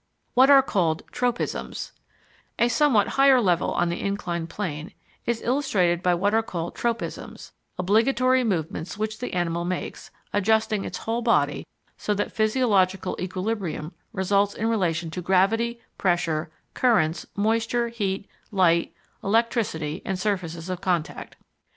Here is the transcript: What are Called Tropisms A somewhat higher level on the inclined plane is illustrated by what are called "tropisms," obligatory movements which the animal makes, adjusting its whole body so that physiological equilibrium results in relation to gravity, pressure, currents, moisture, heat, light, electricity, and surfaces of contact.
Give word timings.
What 0.33 0.49
are 0.49 0.63
Called 0.63 1.03
Tropisms 1.11 1.91
A 2.57 2.69
somewhat 2.69 3.09
higher 3.19 3.39
level 3.39 3.71
on 3.73 3.89
the 3.89 4.01
inclined 4.01 4.49
plane 4.49 4.93
is 5.27 5.43
illustrated 5.43 6.01
by 6.01 6.15
what 6.15 6.33
are 6.33 6.41
called 6.41 6.73
"tropisms," 6.73 7.51
obligatory 7.77 8.43
movements 8.43 8.97
which 8.97 9.19
the 9.19 9.31
animal 9.35 9.63
makes, 9.63 10.09
adjusting 10.33 10.85
its 10.85 10.97
whole 10.97 11.21
body 11.21 11.67
so 11.97 12.15
that 12.15 12.31
physiological 12.31 13.15
equilibrium 13.19 13.93
results 14.11 14.55
in 14.55 14.65
relation 14.65 15.11
to 15.11 15.21
gravity, 15.21 15.79
pressure, 15.99 16.49
currents, 16.73 17.27
moisture, 17.35 17.89
heat, 17.89 18.27
light, 18.49 18.95
electricity, 19.23 20.01
and 20.03 20.17
surfaces 20.17 20.67
of 20.67 20.81
contact. 20.81 21.35